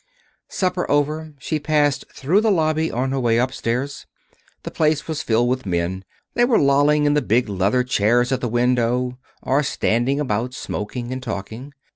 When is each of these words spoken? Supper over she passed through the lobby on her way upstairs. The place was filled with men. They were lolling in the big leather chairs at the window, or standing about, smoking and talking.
Supper 0.49 0.89
over 0.89 1.35
she 1.37 1.59
passed 1.59 2.05
through 2.11 2.41
the 2.41 2.49
lobby 2.49 2.91
on 2.91 3.11
her 3.11 3.19
way 3.19 3.37
upstairs. 3.37 4.07
The 4.63 4.71
place 4.71 5.07
was 5.07 5.21
filled 5.21 5.47
with 5.47 5.67
men. 5.67 6.03
They 6.33 6.43
were 6.43 6.57
lolling 6.57 7.05
in 7.05 7.13
the 7.13 7.21
big 7.21 7.47
leather 7.47 7.83
chairs 7.83 8.31
at 8.31 8.41
the 8.41 8.49
window, 8.49 9.19
or 9.43 9.61
standing 9.61 10.19
about, 10.19 10.55
smoking 10.55 11.13
and 11.13 11.21
talking. 11.21 11.71